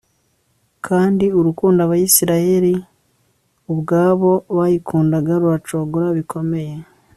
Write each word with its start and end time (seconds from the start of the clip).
kandi 0.87 1.25
urukundo 1.39 1.79
abisirayeli 1.87 2.73
ubwabo 3.71 4.31
bayikundaga 4.55 5.33
ruracogora 5.41 6.07
bikomeye 6.17 6.73